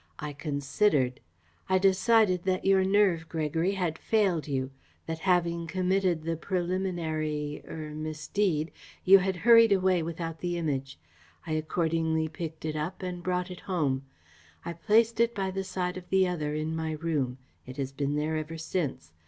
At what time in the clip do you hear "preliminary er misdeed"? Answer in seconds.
6.35-8.71